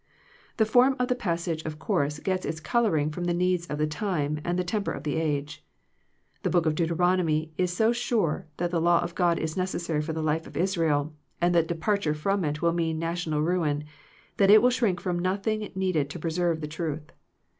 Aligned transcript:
The 0.57 0.65
form 0.65 0.95
of 0.97 1.09
the 1.09 1.15
passage 1.15 1.61
of 1.63 1.77
course 1.77 2.17
gets 2.17 2.43
its 2.43 2.59
coloring 2.59 3.11
from 3.11 3.25
the 3.25 3.35
needs 3.35 3.67
of 3.67 3.77
the 3.77 3.85
time 3.85 4.39
and 4.43 4.57
the 4.57 4.63
tem 4.63 4.81
per 4.83 4.93
of 4.93 5.03
the 5.03 5.17
age. 5.17 5.63
The 6.41 6.49
Book 6.49 6.65
of 6.65 6.73
Deuteron 6.73 7.19
omy 7.19 7.51
is 7.55 7.71
so 7.71 7.91
sure 7.93 8.47
that 8.57 8.71
the 8.71 8.81
law 8.81 9.01
of 9.01 9.13
God 9.13 9.37
is 9.37 9.55
necessary 9.55 10.01
for 10.01 10.13
the 10.13 10.23
life 10.23 10.47
of 10.47 10.57
Israel, 10.57 11.13
and 11.39 11.53
that 11.53 11.67
departure 11.67 12.15
from 12.15 12.43
it 12.43 12.63
will 12.63 12.73
mean 12.73 12.97
national 12.97 13.43
ruin, 13.43 13.83
that 14.37 14.49
it 14.49 14.63
will 14.63 14.71
shrink 14.71 14.99
from 14.99 15.19
nothing 15.19 15.71
needed 15.75 16.09
to 16.09 16.17
preserve 16.19 16.61
the 16.61 16.67
truth. 16.67 17.11